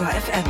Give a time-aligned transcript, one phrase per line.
[0.00, 0.44] Detektor FM.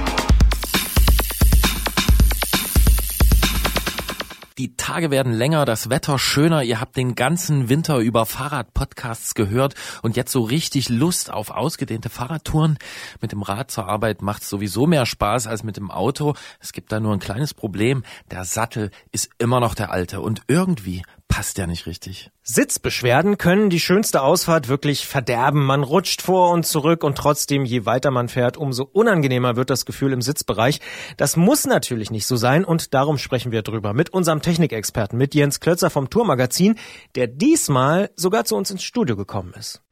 [4.59, 6.63] Die Tage werden länger, das Wetter schöner.
[6.63, 12.11] Ihr habt den ganzen Winter über Fahrradpodcasts gehört und jetzt so richtig Lust auf ausgedehnte
[12.11, 12.79] Fahrradtouren.
[13.21, 16.35] Mit dem Rad zur Arbeit macht es sowieso mehr Spaß als mit dem Auto.
[16.61, 18.05] Es gibt da nur ein kleines Problem.
[18.31, 22.31] Der Sattel ist immer noch der alte und irgendwie passt ja nicht richtig.
[22.43, 25.65] Sitzbeschwerden können die schönste Ausfahrt wirklich verderben.
[25.65, 29.87] Man rutscht vor und zurück und trotzdem, je weiter man fährt, umso unangenehmer wird das
[29.87, 30.81] Gefühl im Sitzbereich.
[31.17, 35.35] Das muss natürlich nicht so sein und darum sprechen wir drüber mit unserem Technikexperten, mit
[35.35, 36.75] Jens Klötzer vom Tourmagazin,
[37.15, 39.83] der diesmal sogar zu uns ins Studio gekommen ist.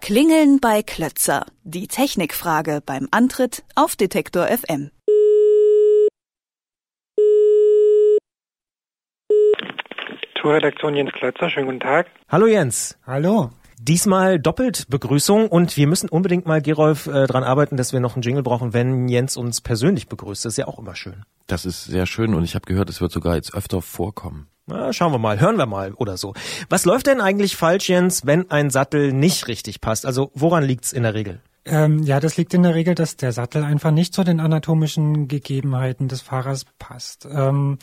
[0.00, 1.46] Klingeln bei Klötzer.
[1.62, 4.90] Die Technikfrage beim Antritt auf Detektor FM.
[10.44, 11.48] Kulturredaktion Jens Klötzer.
[11.48, 12.06] Schönen guten Tag.
[12.28, 12.98] Hallo Jens.
[13.06, 13.48] Hallo.
[13.80, 18.14] Diesmal doppelt Begrüßung und wir müssen unbedingt mal, Gerolf, äh, dran arbeiten, dass wir noch
[18.14, 20.44] einen Jingle brauchen, wenn Jens uns persönlich begrüßt.
[20.44, 21.24] Das ist ja auch immer schön.
[21.46, 24.48] Das ist sehr schön und ich habe gehört, es wird sogar jetzt öfter vorkommen.
[24.66, 26.34] Na, schauen wir mal, hören wir mal oder so.
[26.68, 30.04] Was läuft denn eigentlich falsch, Jens, wenn ein Sattel nicht richtig passt?
[30.04, 31.40] Also woran liegt's in der Regel?
[31.66, 35.28] Ähm, ja, das liegt in der Regel, dass der Sattel einfach nicht zu den anatomischen
[35.28, 37.26] Gegebenheiten des Fahrers passt.
[37.30, 37.78] Ähm,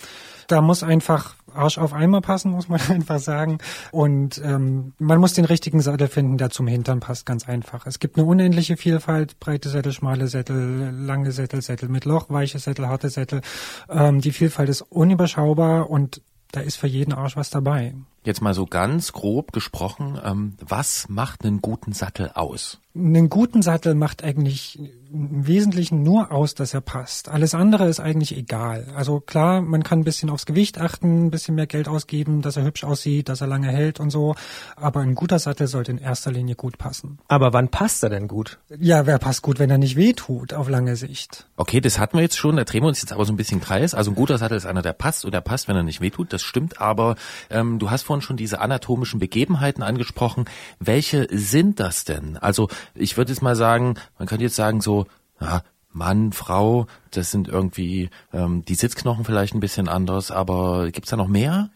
[0.47, 3.59] da muss einfach Arsch auf Eimer passen, muss man einfach sagen.
[3.91, 7.85] Und ähm, man muss den richtigen Sattel finden, der zum Hintern passt, ganz einfach.
[7.85, 12.59] Es gibt eine unendliche Vielfalt, breite Sättel, schmale Sättel, lange Sättel, Sättel mit Loch, weiche
[12.59, 13.41] Sättel, harte Sättel.
[13.89, 17.93] Ähm, die Vielfalt ist unüberschaubar und da ist für jeden Arsch was dabei.
[18.23, 22.79] Jetzt mal so ganz grob gesprochen, ähm, was macht einen guten Sattel aus?
[22.93, 24.77] Einen guten Sattel macht eigentlich
[25.13, 27.29] im Wesentlichen nur aus, dass er passt.
[27.29, 28.87] Alles andere ist eigentlich egal.
[28.95, 32.57] Also klar, man kann ein bisschen aufs Gewicht achten, ein bisschen mehr Geld ausgeben, dass
[32.57, 34.35] er hübsch aussieht, dass er lange hält und so.
[34.75, 37.19] Aber ein guter Sattel sollte in erster Linie gut passen.
[37.27, 38.59] Aber wann passt er denn gut?
[38.77, 41.47] Ja, wer passt gut, wenn er nicht wehtut auf lange Sicht?
[41.55, 42.57] Okay, das hatten wir jetzt schon.
[42.57, 43.93] Da drehen wir uns jetzt aber so ein bisschen Kreis.
[43.93, 46.33] Also ein guter Sattel ist einer, der passt und der passt, wenn er nicht wehtut.
[46.33, 46.81] Das stimmt.
[46.81, 47.15] Aber
[47.49, 50.43] ähm, du hast vorhin schon diese anatomischen Begebenheiten angesprochen.
[50.79, 52.35] Welche sind das denn?
[52.35, 55.05] Also ich würde jetzt mal sagen, man könnte jetzt sagen so,
[55.39, 55.63] ja,
[55.93, 61.17] Mann, Frau, das sind irgendwie ähm, die Sitzknochen vielleicht ein bisschen anders, aber gibt's da
[61.17, 61.69] noch mehr?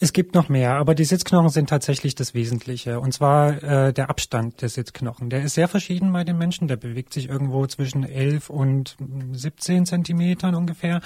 [0.00, 3.00] Es gibt noch mehr, aber die Sitzknochen sind tatsächlich das Wesentliche.
[3.00, 5.30] Und zwar äh, der Abstand der Sitzknochen.
[5.30, 6.68] Der ist sehr verschieden bei den Menschen.
[6.68, 8.96] Der bewegt sich irgendwo zwischen 11 und
[9.32, 11.00] 17 Zentimetern ungefähr.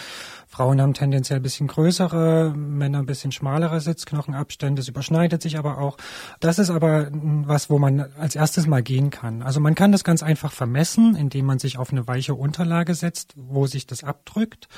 [0.48, 4.80] Frauen haben tendenziell ein bisschen größere, Männer ein bisschen schmalere Sitzknochenabstände.
[4.80, 5.96] Das überschneidet sich aber auch.
[6.40, 9.42] Das ist aber was, wo man als erstes mal gehen kann.
[9.42, 13.34] Also man kann das ganz einfach vermessen, indem man sich auf eine weiche Unterlage setzt,
[13.36, 14.68] wo sich das abdrückt.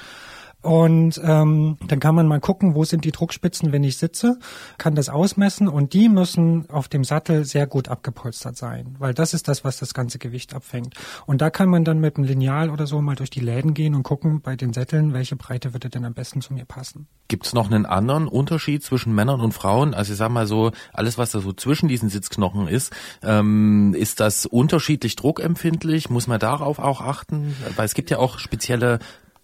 [0.61, 4.39] Und ähm, dann kann man mal gucken, wo sind die Druckspitzen, wenn ich sitze,
[4.77, 9.35] kann das ausmessen und die müssen auf dem Sattel sehr gut abgepolstert sein, weil das
[9.35, 10.95] ist das, was das ganze Gewicht abfängt.
[11.27, 13.95] Und da kann man dann mit einem Lineal oder so mal durch die Läden gehen
[13.95, 17.07] und gucken bei den Sätteln, welche Breite würde denn am besten zu mir passen.
[17.29, 19.95] Gibt's noch einen anderen Unterschied zwischen Männern und Frauen?
[19.95, 22.93] Also ich sag mal so, alles was da so zwischen diesen Sitzknochen ist,
[23.23, 26.11] ähm, ist das unterschiedlich druckempfindlich?
[26.11, 27.55] Muss man darauf auch achten?
[27.77, 28.99] Weil es gibt ja auch spezielle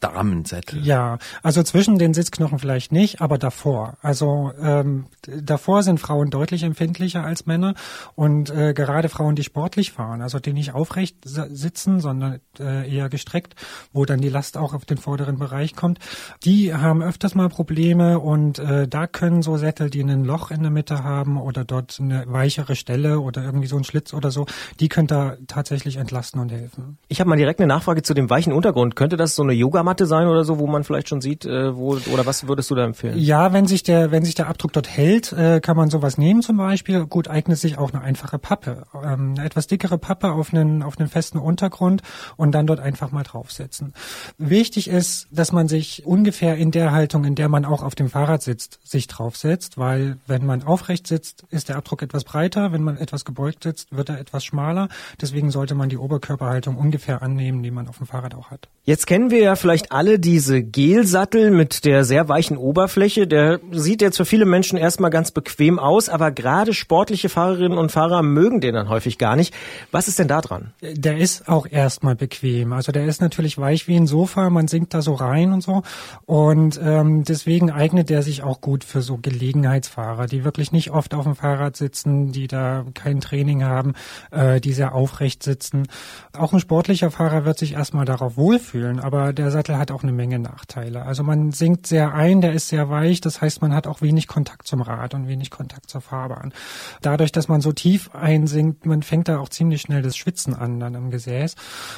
[0.04, 0.84] Damensättel.
[0.84, 3.96] Ja, also zwischen den Sitzknochen vielleicht nicht, aber davor.
[4.02, 7.74] Also ähm, davor sind Frauen deutlich empfindlicher als Männer
[8.14, 13.08] und äh, gerade Frauen, die sportlich fahren, also die nicht aufrecht sitzen, sondern äh, eher
[13.08, 13.54] gestreckt,
[13.92, 15.98] wo dann die Last auch auf den vorderen Bereich kommt,
[16.44, 20.62] die haben öfters mal Probleme und äh, da können so Sättel, die ein Loch in
[20.62, 24.46] der Mitte haben oder dort eine weichere Stelle oder irgendwie so ein Schlitz oder so,
[24.80, 26.98] die können da tatsächlich entlasten und helfen.
[27.08, 28.96] Ich habe mal direkt eine Nachfrage zu dem weichen Untergrund.
[28.96, 31.96] Könnte das so eine Yogamatte sein oder so, wo man vielleicht schon sieht, äh, wo
[32.12, 33.18] oder was würdest du da empfehlen?
[33.18, 36.42] Ja, wenn sich der wenn sich der Abdruck dort hält, äh, kann man sowas nehmen
[36.42, 37.06] zum Beispiel.
[37.06, 40.98] Gut eignet sich auch eine einfache Pappe, ähm, eine etwas dickere Pappe auf einen auf
[40.98, 42.02] einen festen Untergrund
[42.36, 43.94] und dann dort einfach mal draufsetzen.
[44.38, 48.08] Wichtig ist, dass man sich ungefähr in der Haltung, in der man auch auf dem
[48.08, 52.82] Fahrrad sitzt, sich draufsetzt, weil wenn man aufrecht sitzt, ist der Abdruck etwas breiter, wenn
[52.82, 54.88] man etwas gebeugt sitzt, wird er etwas schmaler.
[55.20, 58.68] Deswegen sollte man die Oberkörperhaltung ungefähr annehmen, die man auf dem Fahrrad auch hat.
[58.84, 63.26] Jetzt kennen wir ja vielleicht alle diese Gelsattel mit der sehr weichen Oberfläche.
[63.26, 67.90] Der sieht jetzt für viele Menschen erstmal ganz bequem aus, aber gerade sportliche Fahrerinnen und
[67.90, 69.54] Fahrer mögen den dann häufig gar nicht.
[69.90, 70.72] Was ist denn da dran?
[70.82, 72.72] Der ist auch erstmal bequem.
[72.72, 75.82] Also der ist natürlich weich wie ein Sofa, man sinkt da so rein und so.
[76.26, 81.14] Und ähm, deswegen eignet der sich auch gut für so Gelegenheitsfahrer, die wirklich nicht oft
[81.14, 83.94] auf dem Fahrrad sitzen, die da kein Training haben,
[84.30, 85.88] äh, die sehr aufrecht sitzen.
[86.36, 89.00] Auch ein sportlicher Fahrer wird sich erstmal darauf wohlfühlen fühlen.
[89.00, 91.06] Aber der Sattel hat auch eine Menge Nachteile.
[91.06, 93.22] Also man sinkt sehr ein, der ist sehr weich.
[93.22, 96.52] Das heißt, man hat auch wenig Kontakt zum Rad und wenig Kontakt zur Fahrbahn.
[97.00, 100.80] Dadurch, dass man so tief einsinkt, man fängt da auch ziemlich schnell das Schwitzen an
[100.80, 101.54] dann im Gesäß.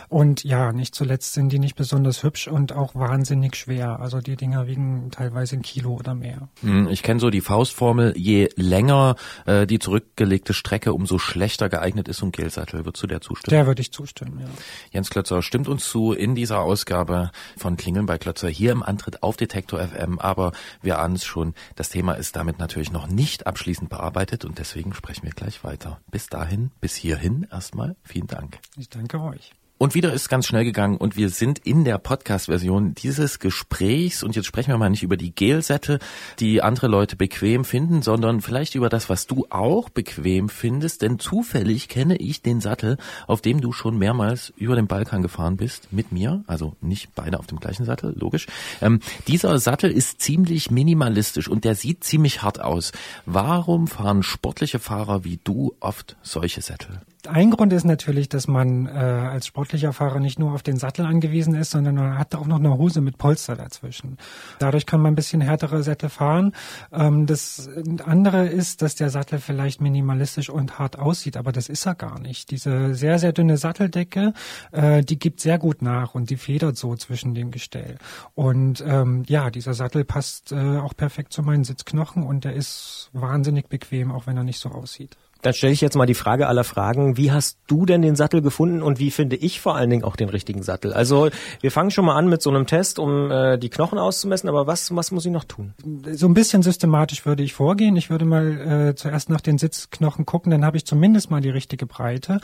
[0.09, 3.99] Und ja, nicht zuletzt sind die nicht besonders hübsch und auch wahnsinnig schwer.
[3.99, 6.49] Also die Dinger wiegen teilweise ein Kilo oder mehr.
[6.61, 9.17] Hm, ich kenne so die Faustformel, je länger
[9.47, 12.85] äh, die zurückgelegte Strecke, umso schlechter geeignet ist so ein Gelsattel.
[12.85, 13.51] Würdest du der zustimmen?
[13.51, 14.47] Der würde ich zustimmen, ja.
[14.93, 19.23] Jens Klötzer stimmt uns zu in dieser Ausgabe von Klingeln bei Klötzer hier im Antritt
[19.23, 20.19] auf Detektor FM.
[20.19, 24.59] Aber wir ahnen es schon, das Thema ist damit natürlich noch nicht abschließend bearbeitet und
[24.59, 26.01] deswegen sprechen wir gleich weiter.
[26.11, 28.59] Bis dahin, bis hierhin erstmal vielen Dank.
[28.77, 29.53] Ich danke euch.
[29.79, 34.35] Und wieder ist ganz schnell gegangen und wir sind in der Podcast-Version dieses Gesprächs und
[34.35, 35.99] jetzt sprechen wir mal nicht über die Gelsätze,
[36.41, 41.19] die andere Leute bequem finden, sondern vielleicht über das, was du auch bequem findest, denn
[41.19, 42.97] zufällig kenne ich den Sattel,
[43.27, 47.39] auf dem du schon mehrmals über den Balkan gefahren bist, mit mir, also nicht beide
[47.39, 48.47] auf dem gleichen Sattel, logisch.
[48.81, 52.93] Ähm, dieser Sattel ist ziemlich minimalistisch und der sieht ziemlich hart aus.
[53.27, 57.03] Warum fahren sportliche Fahrer wie du oft solche Sättel?
[57.27, 61.07] Ein Grund ist natürlich, dass man äh, als sportlicher Fahrer nicht nur auf den Sattel
[61.07, 64.17] angewiesen ist, sondern man hat auch noch eine Hose mit Polster dazwischen.
[64.59, 66.53] Dadurch kann man ein bisschen härtere Sättel fahren.
[66.93, 67.69] Ähm, das
[68.05, 72.21] andere ist, dass der Sattel vielleicht minimalistisch und hart aussieht, aber das ist er gar
[72.21, 72.51] nicht.
[72.51, 74.33] Diese sehr, sehr dünne Satteldecke,
[74.73, 77.97] äh, die gibt sehr gut nach und die federt so zwischen dem Gestell.
[78.35, 83.11] Und ähm, ja, dieser Sattel passt äh, auch perfekt zu meinen Sitzknochen und der ist
[83.13, 85.17] wahnsinnig bequem, auch wenn er nicht so aussieht.
[85.47, 87.17] Dann stelle ich jetzt mal die Frage aller Fragen.
[87.17, 90.17] Wie hast du denn den Sattel gefunden und wie finde ich vor allen Dingen auch
[90.17, 90.93] den richtigen Sattel?
[90.93, 91.29] Also
[91.61, 94.67] wir fangen schon mal an mit so einem Test, um äh, die Knochen auszumessen, aber
[94.67, 95.73] was, was muss ich noch tun?
[96.11, 97.95] So ein bisschen systematisch würde ich vorgehen.
[97.95, 101.51] Ich würde mal äh, zuerst nach den Sitzknochen gucken, dann habe ich zumindest mal die
[101.51, 102.41] richtige Breite.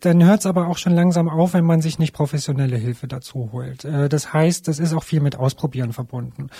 [0.00, 3.50] Dann hört es aber auch schon langsam auf, wenn man sich nicht professionelle Hilfe dazu
[3.50, 3.84] holt.
[3.84, 6.50] Äh, das heißt, das ist auch viel mit Ausprobieren verbunden.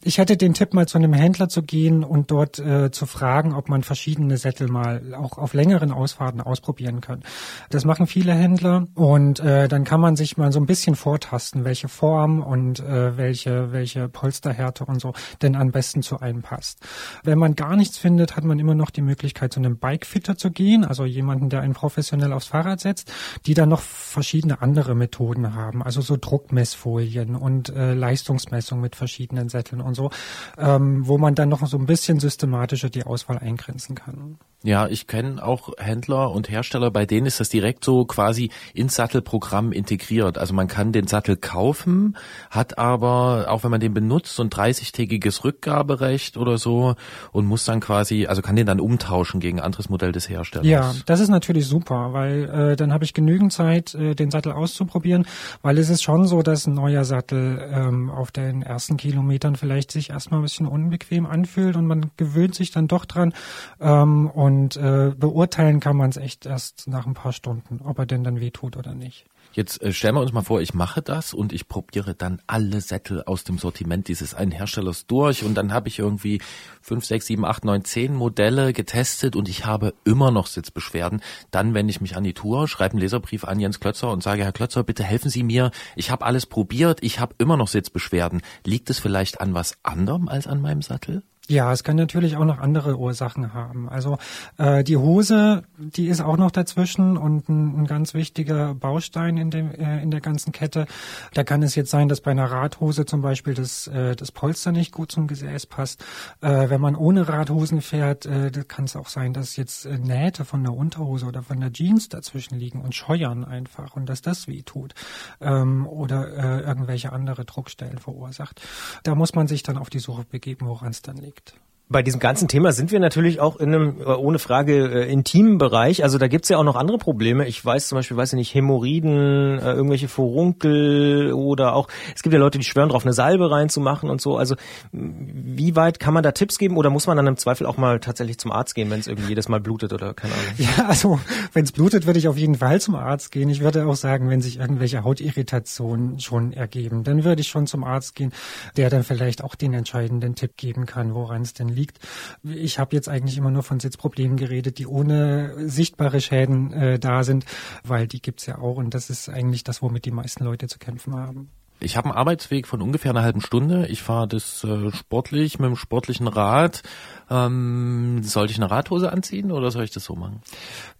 [0.00, 3.52] Ich hätte den Tipp, mal zu einem Händler zu gehen und dort äh, zu fragen,
[3.52, 7.22] ob man verschiedene Sättel mal auch auf längeren Ausfahrten ausprobieren kann.
[7.70, 11.64] Das machen viele Händler und äh, dann kann man sich mal so ein bisschen vortasten,
[11.64, 16.80] welche Form und äh, welche, welche Polsterhärte und so denn am besten zu einem passt.
[17.24, 20.50] Wenn man gar nichts findet, hat man immer noch die Möglichkeit, zu einem Bikefitter zu
[20.50, 23.12] gehen, also jemanden, der einen professionell aufs Fahrrad setzt,
[23.46, 29.48] die dann noch verschiedene andere Methoden haben, also so Druckmessfolien und äh, Leistungsmessung mit verschiedenen
[29.48, 30.10] Sätteln und so,
[30.58, 34.38] ähm, wo man dann noch so ein bisschen systematischer die Auswahl eingrenzen kann.
[34.62, 38.94] Ja, ich kenne auch Händler und Hersteller, bei denen ist das direkt so quasi ins
[38.94, 40.38] Sattelprogramm integriert.
[40.38, 42.16] Also man kann den Sattel kaufen,
[42.50, 46.94] hat aber, auch wenn man den benutzt, so ein 30-tägiges Rückgaberecht oder so
[47.32, 50.66] und muss dann quasi, also kann den dann umtauschen gegen ein anderes Modell des Herstellers.
[50.66, 54.52] Ja, das ist natürlich super, weil äh, dann habe ich genügend Zeit, äh, den Sattel
[54.52, 55.26] auszuprobieren,
[55.62, 59.90] weil es ist schon so, dass ein neuer Sattel ähm, auf den ersten Kilometern vielleicht
[59.90, 63.32] sich erstmal ein bisschen unbequem anfühlt und man gewöhnt sich dann doch dran
[63.80, 64.76] ähm, und und
[65.10, 68.76] beurteilen kann man es echt erst nach ein paar Stunden, ob er denn dann wehtut
[68.76, 69.26] oder nicht.
[69.52, 72.80] Jetzt äh, stellen wir uns mal vor, ich mache das und ich probiere dann alle
[72.80, 76.40] Sättel aus dem Sortiment dieses einen Herstellers durch und dann habe ich irgendwie
[76.80, 81.20] fünf, sechs, sieben, acht, neun, zehn Modelle getestet und ich habe immer noch Sitzbeschwerden.
[81.50, 84.44] Dann wende ich mich an die Tour, schreibe einen Leserbrief an Jens Klötzer und sage,
[84.44, 85.72] Herr Klötzer, bitte helfen Sie mir.
[85.96, 88.42] Ich habe alles probiert, ich habe immer noch Sitzbeschwerden.
[88.64, 91.24] Liegt es vielleicht an was anderem als an meinem Sattel?
[91.50, 93.88] Ja, es kann natürlich auch noch andere Ursachen haben.
[93.88, 94.18] Also
[94.56, 99.50] äh, die Hose, die ist auch noch dazwischen und ein, ein ganz wichtiger Baustein in,
[99.50, 100.86] dem, äh, in der ganzen Kette.
[101.34, 104.70] Da kann es jetzt sein, dass bei einer Radhose zum Beispiel das, äh, das Polster
[104.70, 106.04] nicht gut zum Gesäß passt.
[106.40, 110.44] Äh, wenn man ohne Radhosen fährt, äh, kann es auch sein, dass jetzt äh, Nähte
[110.44, 114.46] von der Unterhose oder von der Jeans dazwischen liegen und scheuern einfach und dass das
[114.46, 114.94] weh tut
[115.40, 118.60] ähm, oder äh, irgendwelche andere Druckstellen verursacht.
[119.02, 121.39] Da muss man sich dann auf die Suche begeben, woran es dann liegt.
[121.40, 125.10] produkt Bei diesem ganzen Thema sind wir natürlich auch in einem, äh, ohne Frage, äh,
[125.10, 126.04] intimen Bereich.
[126.04, 127.48] Also da gibt's ja auch noch andere Probleme.
[127.48, 132.32] Ich weiß zum Beispiel, weiß ich nicht, Hämorrhoiden, äh, irgendwelche Furunkel oder auch, es gibt
[132.32, 134.36] ja Leute, die schwören drauf, eine Salbe reinzumachen und so.
[134.36, 134.54] Also
[134.92, 137.98] wie weit kann man da Tipps geben oder muss man dann im Zweifel auch mal
[137.98, 140.44] tatsächlich zum Arzt gehen, wenn es irgendwie jedes Mal blutet oder keine Ahnung?
[140.58, 141.18] Ja, also
[141.54, 143.50] wenn es blutet, würde ich auf jeden Fall zum Arzt gehen.
[143.50, 147.82] Ich würde auch sagen, wenn sich irgendwelche Hautirritationen schon ergeben, dann würde ich schon zum
[147.82, 148.32] Arzt gehen,
[148.76, 151.98] der dann vielleicht auch den entscheidenden Tipp geben kann, woran es denn liegt liegt.
[152.44, 157.24] Ich habe jetzt eigentlich immer nur von Sitzproblemen geredet, die ohne sichtbare Schäden äh, da
[157.24, 157.44] sind,
[157.84, 160.78] weil die gibt's ja auch und das ist eigentlich das, womit die meisten Leute zu
[160.78, 161.50] kämpfen haben.
[161.82, 163.86] Ich habe einen Arbeitsweg von ungefähr einer halben Stunde.
[163.86, 166.82] Ich fahre das äh, sportlich mit dem sportlichen Rad.
[167.30, 170.42] Ähm, sollte ich eine Radhose anziehen oder soll ich das so machen?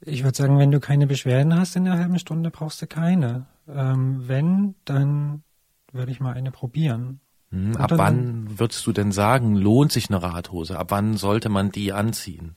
[0.00, 3.46] Ich würde sagen, wenn du keine Beschwerden hast in der halben Stunde, brauchst du keine.
[3.68, 5.42] Ähm, wenn, dann
[5.92, 7.20] würde ich mal eine probieren.
[7.52, 10.78] Hm, ab wann würdest du denn sagen, lohnt sich eine Radhose?
[10.78, 12.54] Ab wann sollte man die anziehen?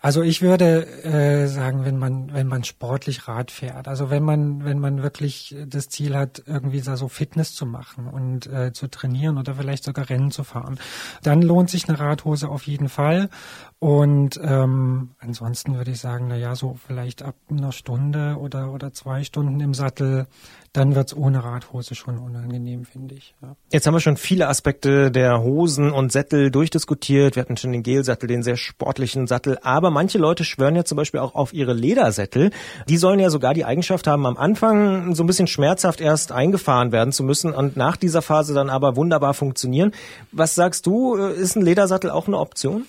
[0.00, 4.64] Also ich würde äh, sagen, wenn man wenn man sportlich Rad fährt, also wenn man
[4.64, 9.38] wenn man wirklich das Ziel hat, irgendwie so Fitness zu machen und äh, zu trainieren
[9.38, 10.78] oder vielleicht sogar Rennen zu fahren,
[11.22, 13.28] dann lohnt sich eine Radhose auf jeden Fall.
[13.80, 18.92] Und ähm, ansonsten würde ich sagen, na ja, so vielleicht ab einer Stunde oder oder
[18.92, 20.26] zwei Stunden im Sattel,
[20.72, 23.34] dann wird's ohne Radhose schon unangenehm, finde ich.
[23.42, 23.56] Ja.
[23.72, 27.36] Jetzt haben wir schon viele Aspekte der Hosen und Sättel durchdiskutiert.
[27.36, 29.37] Wir hatten schon den Gelsattel, den sehr sportlichen Sattel.
[29.62, 32.50] Aber manche Leute schwören ja zum Beispiel auch auf ihre Ledersättel.
[32.88, 36.92] Die sollen ja sogar die Eigenschaft haben, am Anfang so ein bisschen schmerzhaft erst eingefahren
[36.92, 39.92] werden zu müssen und nach dieser Phase dann aber wunderbar funktionieren.
[40.32, 41.14] Was sagst du?
[41.14, 42.86] Ist ein Ledersattel auch eine Option?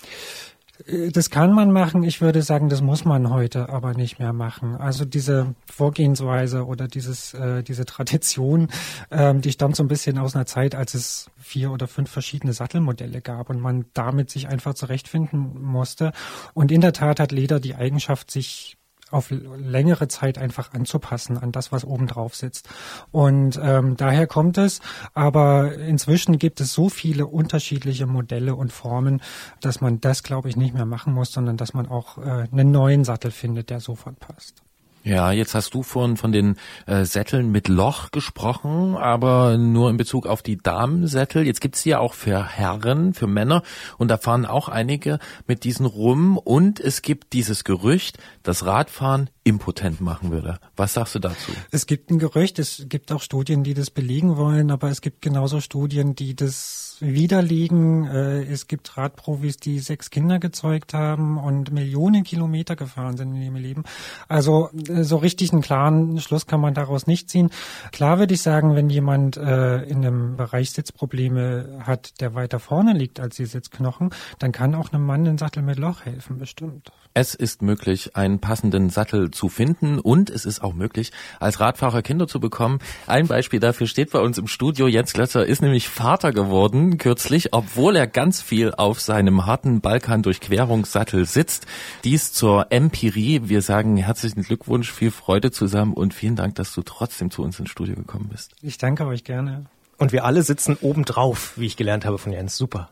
[0.88, 2.04] Äh, das kann man machen.
[2.04, 4.76] Ich würde sagen, das muss man heute aber nicht mehr machen.
[4.76, 8.68] Also diese Vorgehensweise oder dieses, äh, diese Tradition,
[9.12, 12.54] ähm, die stammt so ein bisschen aus einer Zeit, als es vier oder fünf verschiedene
[12.54, 16.12] Sattelmodelle gab und man damit sich einfach zurechtfinden musste.
[16.54, 18.79] Und in der Tat hat Leder die Eigenschaft, sich
[19.12, 22.70] auf längere Zeit einfach anzupassen an das, was oben drauf sitzt.
[23.12, 24.82] Und ähm, daher kommt es.
[25.14, 29.22] Aber inzwischen gibt es so viele unterschiedliche Modelle und Formen,
[29.62, 32.72] dass man das, glaube ich, nicht mehr machen muss, sondern dass man auch äh, einen
[32.72, 34.64] neuen Sattel findet, der sofort passt.
[35.04, 39.98] Ja, jetzt hast du vorhin von den äh, Sätteln mit Loch gesprochen, aber nur in
[39.98, 41.46] Bezug auf die Damensättel.
[41.46, 43.64] Jetzt gibt's die ja auch für Herren, für Männer
[43.98, 49.30] und da fahren auch einige mit diesen rum und es gibt dieses Gerücht, dass Radfahren
[49.44, 50.60] impotent machen würde.
[50.76, 51.52] Was sagst du dazu?
[51.72, 55.22] Es gibt ein Gerücht, es gibt auch Studien, die das belegen wollen, aber es gibt
[55.22, 58.06] genauso Studien, die das widerlegen.
[58.06, 63.42] Äh, es gibt Radprofis, die sechs Kinder gezeugt haben und Millionen Kilometer gefahren sind in
[63.42, 63.84] ihrem Leben.
[64.28, 67.50] Also äh, so richtig einen klaren Schluss kann man daraus nicht ziehen.
[67.92, 72.94] Klar würde ich sagen, wenn jemand äh, in einem Bereich Sitzprobleme hat, der weiter vorne
[72.94, 76.92] liegt als die Sitzknochen, dann kann auch einem Mann ein Sattel mit Loch helfen, bestimmt.
[77.16, 82.04] Es ist möglich, einen passenden Sattel zu finden und es ist auch möglich, als Radfahrer
[82.04, 82.80] Kinder zu bekommen.
[83.08, 84.88] Ein Beispiel dafür steht bei uns im Studio.
[84.88, 91.26] Jens Glötzer ist nämlich Vater geworden kürzlich, obwohl er ganz viel auf seinem harten Balkan-Durchquerungssattel
[91.26, 91.68] sitzt.
[92.04, 93.42] Dies zur Empirie.
[93.46, 97.60] Wir sagen herzlichen Glückwunsch, viel Freude zusammen und vielen Dank, dass du trotzdem zu uns
[97.60, 98.54] ins Studio gekommen bist.
[98.62, 99.66] Ich danke euch gerne.
[99.98, 102.58] Und wir alle sitzen obendrauf, wie ich gelernt habe von Jens.
[102.58, 102.90] Super.